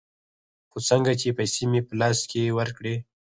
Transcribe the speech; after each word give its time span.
خو 0.69 0.77
څنگه 0.87 1.13
چې 1.21 1.29
پيسې 1.37 1.63
مې 1.71 1.81
په 1.87 1.93
لاس 1.99 2.19
کښې 2.29 2.55
ورکړې. 2.57 2.95